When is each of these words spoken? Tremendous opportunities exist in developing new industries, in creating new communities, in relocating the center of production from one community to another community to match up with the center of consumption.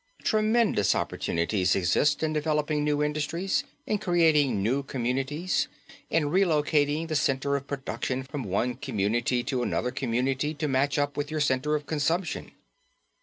Tremendous 0.23 0.95
opportunities 0.95 1.75
exist 1.75 2.23
in 2.23 2.33
developing 2.33 2.83
new 2.83 3.03
industries, 3.03 3.63
in 3.85 3.99
creating 3.99 4.63
new 4.63 4.81
communities, 4.81 5.67
in 6.09 6.23
relocating 6.23 7.07
the 7.07 7.15
center 7.15 7.55
of 7.55 7.67
production 7.67 8.23
from 8.23 8.41
one 8.45 8.73
community 8.77 9.43
to 9.43 9.61
another 9.61 9.91
community 9.91 10.55
to 10.55 10.67
match 10.67 10.97
up 10.97 11.15
with 11.15 11.27
the 11.27 11.39
center 11.39 11.75
of 11.75 11.85
consumption. 11.85 12.49